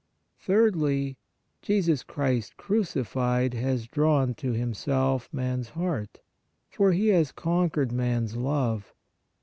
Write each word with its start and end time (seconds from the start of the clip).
Thirdly, 0.39 1.19
Jesus 1.61 2.01
Christ 2.01 2.57
crucified 2.57 3.53
has 3.53 3.85
drawn 3.85 4.33
to 4.33 4.51
Himself 4.53 5.29
MAN 5.31 5.59
S 5.59 5.67
HEART,, 5.69 6.21
for 6.71 6.91
He 6.91 7.09
has 7.09 7.31
conquered 7.31 7.91
man 7.91 8.23
s 8.23 8.35
love. 8.35 8.95